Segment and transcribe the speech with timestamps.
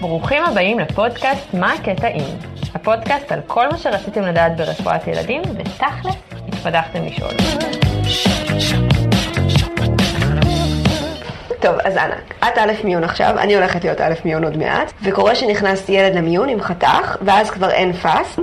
[0.00, 2.24] ברוכים הבאים לפודקאסט מה הקטע אם.
[2.74, 6.14] הפודקאסט על כל מה שרציתם לדעת ברפואת ילדים, ותכלס
[6.48, 7.30] התפתחתם לשאול.
[11.60, 15.34] טוב, אז אנה, את א' מיון עכשיו, אני הולכת להיות א' מיון עוד מעט, וקורה
[15.34, 18.38] שנכנס ילד למיון עם חתך, ואז כבר אין פאס,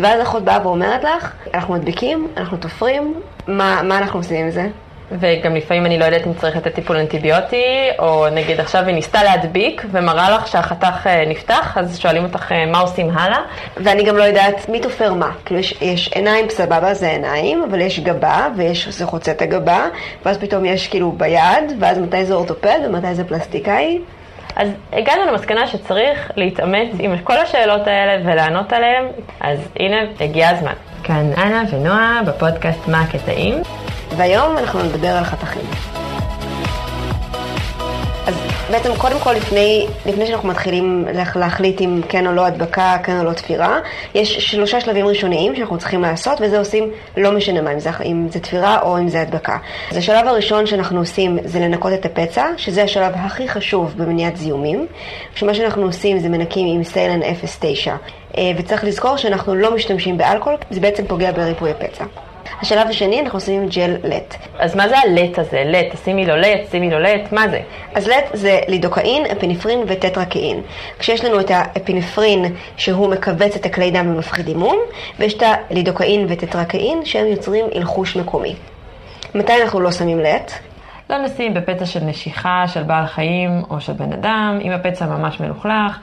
[0.00, 3.14] ואז אחות באה ואומרת לך, אנחנו מדביקים, אנחנו תופרים,
[3.46, 4.68] מה, מה אנחנו עושים עם זה?
[5.12, 9.22] וגם לפעמים אני לא יודעת אם צריך לתת טיפול אנטיביוטי, או נגיד עכשיו היא ניסתה
[9.22, 13.38] להדביק ומראה לך שהחתך אה, נפתח, אז שואלים אותך אה, מה עושים הלאה.
[13.76, 15.30] ואני גם לא יודעת מי תופר מה.
[15.44, 19.86] כאילו יש, יש עיניים, סבבה, זה עיניים, אבל יש גבה, ויש, זה חוצה את הגבה,
[20.24, 23.98] ואז פתאום יש כאילו ביד, ואז מתי זה אורתופד ומתי זה פלסטיקאי.
[24.56, 29.04] אז הגענו למסקנה שצריך להתאמץ עם כל השאלות האלה ולענות עליהן,
[29.40, 30.72] אז הנה, הגיע הזמן.
[31.02, 33.54] כאן אנה ונועה בפודקאסט מה הקטעים.
[34.16, 35.62] והיום אנחנו נדבר על חתכים.
[38.26, 38.34] אז
[38.70, 43.24] בעצם קודם כל לפני, לפני שאנחנו מתחילים להחליט אם כן או לא הדבקה, כן או
[43.24, 43.78] לא תפירה,
[44.14, 48.26] יש שלושה שלבים ראשוניים שאנחנו צריכים לעשות וזה עושים לא משנה מה, אם זה, אם
[48.30, 49.56] זה תפירה או אם זה הדבקה.
[49.90, 54.86] אז השלב הראשון שאנחנו עושים זה לנקות את הפצע, שזה השלב הכי חשוב במניעת זיהומים.
[55.34, 57.20] שמה שאנחנו עושים זה מנקים עם סיילן
[57.60, 57.96] 09
[58.56, 62.04] וצריך לזכור שאנחנו לא משתמשים באלכוהול, זה בעצם פוגע בריפוי הפצע.
[62.60, 64.34] השלב השני, אנחנו שמים ג'ל לט.
[64.58, 65.62] אז מה זה הלט הזה?
[65.66, 67.60] לט, שימי לו לט, שימי לו לט, מה זה?
[67.94, 70.62] אז LET זה לידוקאין, אפינפרין וטטרקאין.
[70.98, 74.78] כשיש לנו את האפינפרין שהוא מכווץ את הכלי דם ומפחית דימום,
[75.18, 78.54] ויש את הלידוקאין וטטרקאין שהם יוצרים אלחוש מקומי.
[79.34, 80.52] מתי אנחנו לא שמים LET?
[81.10, 85.40] לא נשים בפצע של נשיכה של בעל חיים או של בן אדם, אם הפצע ממש
[85.40, 85.98] מלוכלך.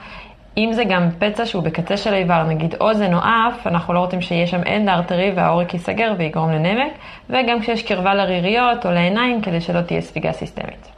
[0.58, 4.20] אם זה גם פצע שהוא בקצה של איבר, נגיד אוזן או אף, אנחנו לא רוצים
[4.20, 6.92] שיהיה שם end artery והעורק ייסגר ויגרום לנמק,
[7.30, 10.88] וגם כשיש קרבה לריריות או לעיניים כדי שלא תהיה ספיגה סיסטמית.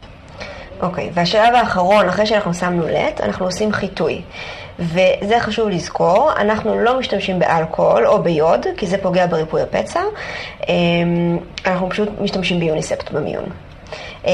[0.80, 4.22] אוקיי, okay, והשלב האחרון, אחרי שאנחנו שמנו לט, אנחנו עושים חיטוי.
[4.78, 10.00] וזה חשוב לזכור, אנחנו לא משתמשים באלכוהול או ביוד, כי זה פוגע בריפוי הפצע,
[11.66, 13.44] אנחנו פשוט משתמשים ביוניספט במיון.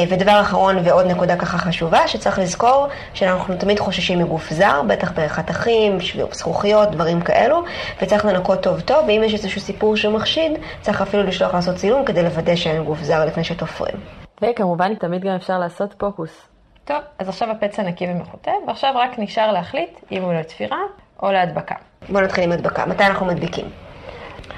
[0.08, 5.98] ודבר אחרון ועוד נקודה ככה חשובה, שצריך לזכור שאנחנו תמיד חוששים מגוף זר, בטח בחתכים,
[6.32, 7.62] זכוכיות, דברים כאלו,
[8.02, 12.22] וצריך לנקות טוב טוב, ואם יש איזשהו סיפור שמחשיד, צריך אפילו לשלוח לעשות צילום כדי
[12.22, 13.94] לוודא שאין גוף זר לפני שתופרים.
[14.42, 16.48] וכמובן תמיד גם אפשר לעשות פוקוס.
[16.84, 20.78] טוב, אז עכשיו הפצע נקי ומחוטא, ועכשיו רק נשאר להחליט אם הוא לתפירה
[21.22, 21.74] או להדבקה.
[22.08, 22.86] בואו נתחיל עם הדבקה.
[22.86, 23.83] מתי אנחנו מדביקים?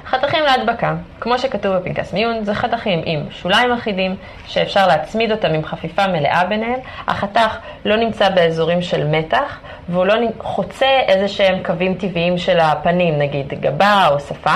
[0.07, 5.65] חתכים להדבקה, כמו שכתוב בפנקס מיון, זה חתכים עם שוליים אחידים, שאפשר להצמיד אותם עם
[5.65, 6.81] חפיפה מלאה ביניהם.
[7.07, 13.19] החתך לא נמצא באזורים של מתח, והוא לא חוצה איזה שהם קווים טבעיים של הפנים,
[13.19, 14.55] נגיד גבה או שפה.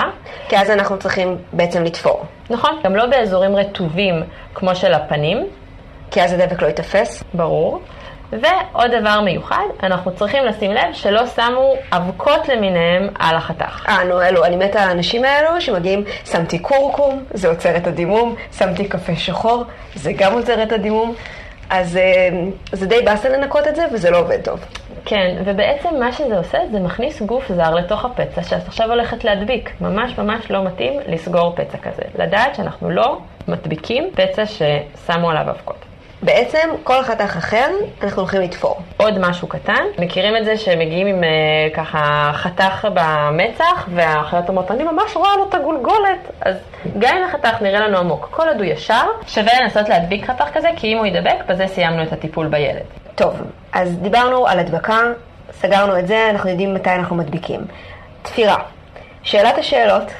[0.49, 2.25] כי אז אנחנו צריכים בעצם לתפור.
[2.49, 4.23] נכון, גם לא באזורים רטובים
[4.53, 5.47] כמו של הפנים.
[6.11, 7.23] כי אז הדבק לא ייתפס.
[7.33, 7.81] ברור.
[8.31, 13.85] ועוד דבר מיוחד, אנחנו צריכים לשים לב שלא שמו אבקות למיניהם על החתך.
[13.89, 18.35] אה, נו, אלו, אני מתה על האנשים האלו שמגיעים, שמתי קורקום, זה עוצר את הדימום,
[18.57, 19.63] שמתי קפה שחור,
[19.95, 21.15] זה גם עוצר את הדימום.
[21.69, 21.99] אז
[22.71, 24.59] זה די באסה לנקות את זה, וזה לא עובד טוב.
[25.05, 29.71] כן, ובעצם מה שזה עושה, זה מכניס גוף זר לתוך הפצע שאת עכשיו הולכת להדביק.
[29.81, 32.03] ממש ממש לא מתאים לסגור פצע כזה.
[32.15, 33.17] לדעת שאנחנו לא
[33.47, 35.90] מדביקים פצע ששמו עליו אבקות.
[36.23, 37.67] בעצם כל חתך אחר
[38.03, 38.81] אנחנו הולכים לתפור.
[38.97, 44.83] עוד משהו קטן, מכירים את זה שמגיעים עם uh, ככה חתך במצח והאחיות אומרות אני
[44.83, 46.55] ממש רואה לו את הגולגולת אז
[46.99, 50.69] גם אם החתך נראה לנו עמוק, כל עוד הוא ישר, שווה לנסות להדביק חתך כזה
[50.75, 52.85] כי אם הוא ידבק, בזה סיימנו את הטיפול בילד.
[53.15, 53.41] טוב,
[53.73, 54.99] אז דיברנו על הדבקה,
[55.51, 57.61] סגרנו את זה, אנחנו יודעים מתי אנחנו מדביקים.
[58.21, 58.57] תפירה,
[59.23, 60.11] שאלת השאלות,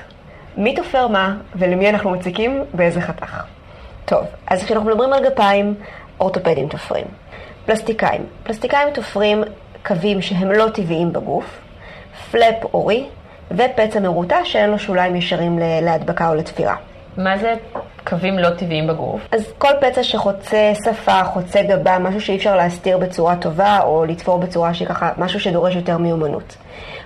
[0.57, 3.43] מי תופר מה ולמי אנחנו מציקים באיזה חתך.
[4.11, 5.73] טוב, אז כשאנחנו מדברים על גפיים,
[6.19, 7.05] אורתופדים תופרים.
[7.65, 8.25] פלסטיקאים.
[8.43, 9.43] פלסטיקאים תופרים
[9.85, 11.59] קווים שהם לא טבעיים בגוף,
[12.31, 13.05] פלאפ אורי
[13.51, 16.75] ופצע מרוטה שאין לו שוליים ישרים להדבקה או לתפירה.
[17.17, 17.53] מה זה
[18.07, 19.21] קווים לא טבעיים בגוף?
[19.31, 24.39] אז כל פצע שחוצה שפה, חוצה גבה, משהו שאי אפשר להסתיר בצורה טובה או לתפור
[24.39, 26.55] בצורה שהיא ככה, משהו שדורש יותר מיומנות.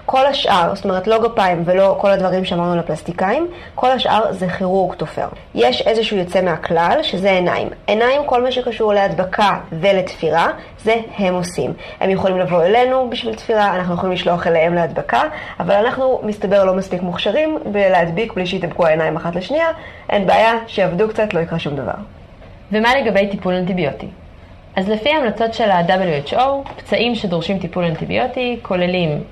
[0.05, 4.95] כל השאר, זאת אומרת לא גפיים ולא כל הדברים שאמרנו לפלסטיקאים, כל השאר זה כירורג
[4.95, 5.27] תופר.
[5.55, 7.67] יש איזשהו יוצא מהכלל, שזה עיניים.
[7.87, 10.47] עיניים, כל מה שקשור להדבקה ולתפירה,
[10.83, 11.73] זה הם עושים.
[11.99, 15.21] הם יכולים לבוא אלינו בשביל תפירה, אנחנו יכולים לשלוח אליהם להדבקה,
[15.59, 19.67] אבל אנחנו, מסתבר, לא מספיק מוכשרים בלהדביק בלי שיתאבקו העיניים אחת לשנייה.
[20.09, 21.95] אין בעיה, שיעבדו קצת, לא יקרה שום דבר.
[22.71, 24.07] ומה לגבי טיפול אנטיביוטי?
[24.75, 26.41] אז לפי ההמלצות של ה-WHO,
[26.77, 29.23] פצעים שדורשים טיפול אנטיביוטי כוללים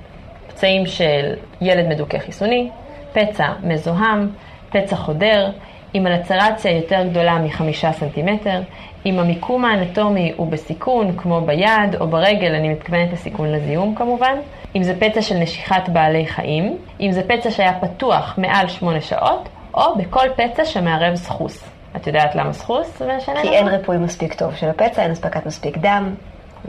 [0.63, 2.69] פצעים של ילד מדוכא חיסוני,
[3.13, 4.30] פצע מזוהם,
[4.69, 5.50] פצע חודר,
[5.94, 8.62] עם הלצרציה יותר גדולה מחמישה סנטימטר,
[9.06, 14.38] אם המיקום האנטומי הוא בסיכון, כמו ביד או ברגל, אני מתכוונת לסיכון לזיהום כמובן.
[14.75, 19.50] אם זה פצע של נשיכת בעלי חיים, אם זה פצע שהיה פתוח מעל שמונה שעות,
[19.74, 21.69] או בכל פצע שמערב סחוס.
[21.95, 23.01] את יודעת למה סחוס?
[23.42, 26.15] כי אין ריפוי מספיק טוב של הפצע, אין אספקת מספיק דם.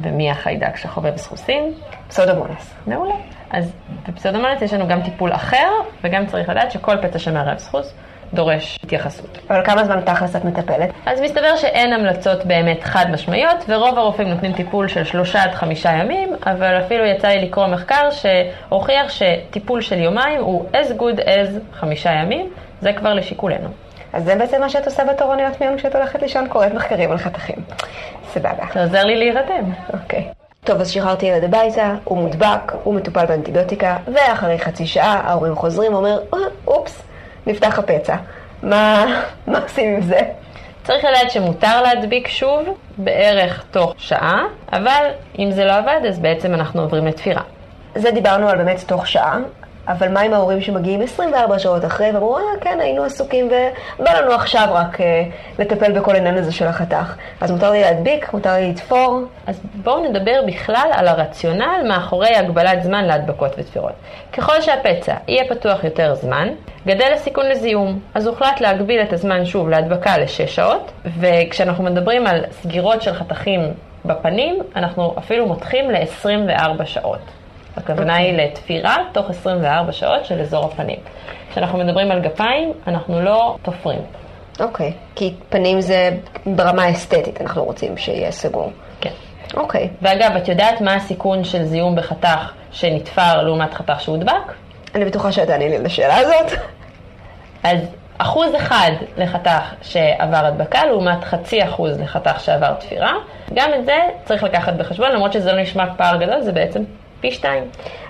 [0.02, 1.75] ומי החיידק שחובב סחוסים?
[2.08, 2.75] פסודומונס.
[2.87, 3.14] מעולה.
[3.50, 3.73] אז
[4.08, 5.69] בפסודומונס יש לנו גם טיפול אחר,
[6.05, 7.94] וגם צריך לדעת שכל פצע שמערב סחוס
[8.35, 9.38] דורש התייחסות.
[9.50, 10.91] אבל כמה זמן תכלס את מטפלת?
[11.06, 15.93] אז מסתבר שאין המלצות באמת חד משמעיות, ורוב הרופאים נותנים טיפול של שלושה עד חמישה
[15.93, 21.75] ימים, אבל אפילו יצא לי לקרוא מחקר שהוכיח שטיפול של יומיים הוא as good as
[21.75, 22.50] חמישה ימים,
[22.81, 23.69] זה כבר לשיקולנו.
[24.12, 27.56] אז זה בעצם מה שאת עושה בתורניות מיום כשאת הולכת לישון, קוראת מחקרים על חתכים.
[28.35, 28.65] סבבה.
[28.75, 29.73] זה עוזר לי להירדם.
[29.93, 30.29] אוקיי.
[30.65, 35.95] טוב, אז שחררתי ילד הביתה, הוא מודבק, הוא מטופל באנטיביוטיקה, ואחרי חצי שעה ההורים חוזרים,
[35.95, 37.03] אומר, אה, אופס,
[37.47, 38.17] נפתח הפצע.
[38.63, 39.07] מה,
[39.47, 40.21] מה עושים עם זה?
[40.85, 42.63] צריך לדעת שמותר להדביק שוב
[42.99, 44.43] בערך תוך שעה,
[44.73, 45.05] אבל
[45.39, 47.43] אם זה לא עבד, אז בעצם אנחנו עוברים לתפירה.
[47.95, 49.39] זה דיברנו על באמת תוך שעה,
[49.89, 54.33] אבל מה עם ההורים שמגיעים 24 שעות אחרי ואמרו, אה, כן, היינו עסוקים ובא לנו
[54.33, 55.25] עכשיו רק אה,
[55.59, 57.15] לטפל בכל העניין הזה של החתך.
[57.41, 59.21] אז מותר לי להדביק, מותר לי לתפור.
[59.47, 63.93] אז בואו נדבר בכלל על הרציונל מאחורי הגבלת זמן להדבקות ותפירות.
[64.33, 66.49] ככל שהפצע יהיה פתוח יותר זמן,
[66.87, 68.01] גדל הסיכון לזיהום.
[68.15, 73.61] אז הוחלט להגביל את הזמן שוב להדבקה ל-6 שעות, וכשאנחנו מדברים על סגירות של חתכים
[74.05, 77.44] בפנים, אנחנו אפילו מותחים ל-24 שעות.
[77.76, 78.21] הכוונה okay.
[78.21, 78.32] היא.
[78.32, 80.99] לתפירה תוך 24 שעות של אזור הפנים.
[81.50, 84.00] כשאנחנו מדברים על גפיים, אנחנו לא תופרים.
[84.61, 85.17] אוקיי, okay.
[85.17, 86.11] כי פנים זה
[86.47, 88.73] ברמה אסתטית, אנחנו רוצים שיהיה סגור.
[89.00, 89.11] כן.
[89.56, 89.85] אוקיי.
[89.85, 89.88] Okay.
[90.03, 94.53] ואגב, את יודעת מה הסיכון של זיהום בחתך שנתפר לעומת חתך שהודבק?
[94.94, 96.59] אני בטוחה שתעני לי לשאלה הזאת.
[97.62, 97.79] אז
[98.19, 103.12] אחוז אחד לחתך שעבר הדבקה, לעומת חצי אחוז לחתך שעבר תפירה.
[103.55, 106.82] גם את זה צריך לקחת בחשבון, למרות שזה לא נשמע פער גדול, זה בעצם
[107.25, 107.65] פי שתיים.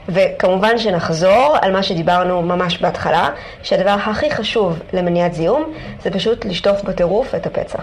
[0.09, 3.29] וכמובן שנחזור על מה שדיברנו ממש בהתחלה,
[3.63, 5.73] שהדבר הכי חשוב למניעת זיהום
[6.03, 7.79] זה פשוט לשטוף בטירוף את הפצע.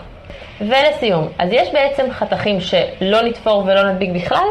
[0.61, 4.45] ולסיום, אז יש בעצם חתכים שלא נתפור ולא נדביק בכלל?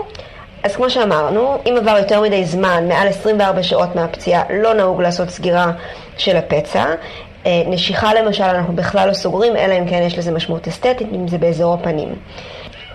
[0.62, 5.28] אז כמו שאמרנו, אם עבר יותר מדי זמן, מעל 24 שעות מהפציעה, לא נהוג לעשות
[5.30, 5.72] סגירה
[6.16, 6.84] של הפצע.
[7.46, 11.28] אה, נשיכה למשל, אנחנו בכלל לא סוגרים, אלא אם כן יש לזה משמעות אסתטית, אם
[11.28, 12.14] זה באזור הפנים.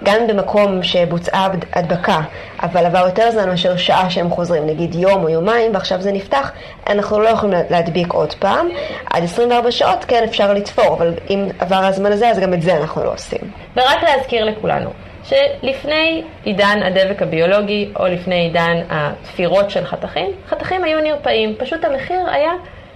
[0.03, 2.19] גם במקום שבוצעה הדבקה,
[2.63, 6.51] אבל עבר יותר זמן מאשר שעה שהם חוזרים, נגיד יום או יומיים, ועכשיו זה נפתח,
[6.89, 8.69] אנחנו לא יכולים להדביק עוד פעם.
[9.06, 12.77] עד 24 שעות כן אפשר לתפור, אבל אם עבר הזמן הזה, אז גם את זה
[12.77, 13.51] אנחנו לא עושים.
[13.75, 14.89] ורק להזכיר לכולנו,
[15.24, 22.30] שלפני עידן הדבק הביולוגי, או לפני עידן התפירות של חתכים, חתכים היו נרפאים, פשוט המחיר
[22.31, 22.51] היה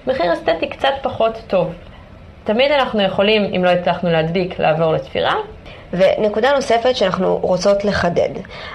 [0.07, 1.74] מחיר אסתטי קצת פחות טוב.
[2.44, 5.34] תמיד אנחנו יכולים, אם לא הצלחנו להדביק, לעבור לתפירה,
[5.94, 8.30] ונקודה נוספת שאנחנו רוצות לחדד.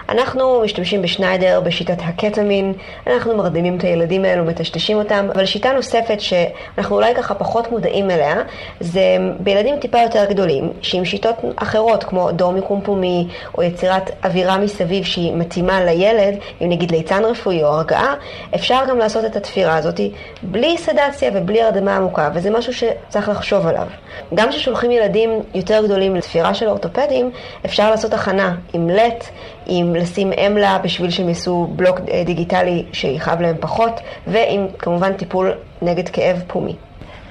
[0.08, 2.72] אנחנו משתמשים בשניידר בשיטת הקטמין,
[3.06, 8.10] אנחנו מרדימים את הילדים האלו, מטשטשים אותם, אבל שיטה נוספת שאנחנו אולי ככה פחות מודעים
[8.10, 8.36] אליה,
[8.80, 9.02] זה
[9.40, 13.28] בילדים טיפה יותר גדולים, שעם שיטות אחרות, כמו דור מיקום פומי,
[13.58, 18.14] או יצירת אווירה מסביב שהיא מתאימה לילד, אם נגיד ליצן רפואי או הרגעה,
[18.54, 20.00] אפשר גם לעשות את התפירה הזאת
[20.42, 23.86] בלי סדציה ובלי הרדמה עמוקה, וזה משהו שצריך לחשוב עליו.
[24.34, 27.30] גם כששולחים ילדים יותר גדולים לתפירה של אורתופד, אורתופדיים,
[27.64, 29.24] אפשר לעשות הכנה עם לט,
[29.66, 35.52] עם לשים אמלה בשביל שהם יעשו בלוק אה, דיגיטלי שיכאב להם פחות, ועם כמובן טיפול
[35.82, 36.76] נגד כאב פומי.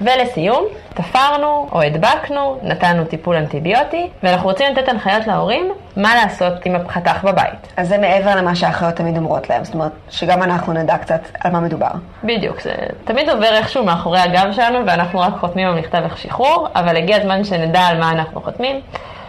[0.00, 0.64] ולסיום,
[0.94, 7.24] תפרנו או הדבקנו, נתנו טיפול אנטיביוטי, ואנחנו רוצים לתת הנחיות להורים מה לעשות עם החתך
[7.24, 7.72] בבית.
[7.76, 11.52] אז זה מעבר למה שהאחיות תמיד אומרות להם, זאת אומרת שגם אנחנו נדע קצת על
[11.52, 11.90] מה מדובר.
[12.24, 12.72] בדיוק, זה
[13.04, 17.44] תמיד עובר איכשהו מאחורי הגב שלנו ואנחנו רק חותמים על מכתב שחרור, אבל הגיע הזמן
[17.44, 18.80] שנדע על מה אנחנו חותמים.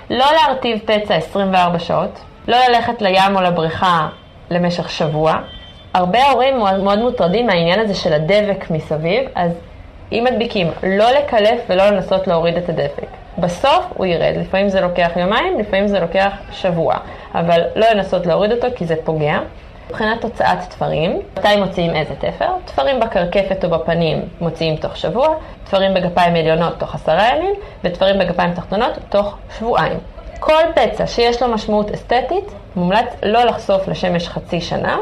[0.09, 4.07] לא להרטיב פצע 24 שעות, לא ללכת לים או לבריכה
[4.49, 5.33] למשך שבוע.
[5.93, 9.51] הרבה הורים מאוד, מוטרדים מהעניין הזה של הדבק מסביב, אז
[10.11, 13.07] אם מדביקים, לא לקלף ולא לנסות להוריד את הדבק.
[13.37, 16.95] בסוף הוא ירד, לפעמים זה לוקח יומיים, לפעמים זה לוקח שבוע,
[17.35, 19.39] אבל לא לנסות להוריד אותו כי זה פוגע.
[19.89, 22.49] מבחינת תוצאת תפרים, מתי מוציאים איזה תפר?
[22.65, 25.27] תפרים בקרקפת או בפנים מוציאים תוך שבוע,
[25.63, 29.97] תפרים בגפיים עליונות תוך עשרה ימים, ותפרים בגפיים תחתונות תוך שבועיים.
[30.39, 34.97] כל פצע שיש לו משמעות אסתטית, מומלץ לא לחשוף לשמש חצי שנה,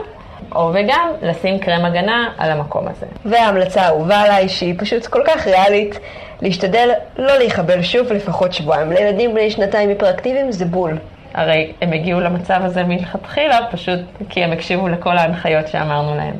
[0.55, 3.05] או וגם לשים קרם הגנה על המקום הזה.
[3.25, 5.99] וההמלצה האהובה עליי, שהיא פשוט כל כך ריאלית,
[6.41, 8.91] להשתדל לא להיחבל שוב לפחות שבועיים.
[8.91, 10.97] לילדים בני שנתיים היפראקטיביים זה בול.
[11.33, 13.99] הרי הם הגיעו למצב הזה מלכתחילה, פשוט
[14.29, 16.35] כי הם הקשיבו לכל ההנחיות שאמרנו להם.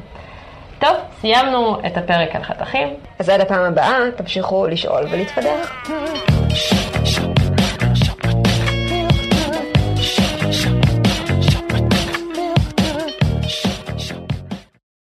[0.79, 2.87] טוב, סיימנו את הפרק על חתכים.
[3.19, 5.83] אז עד הפעם הבאה, תמשיכו לשאול ולהתפתח.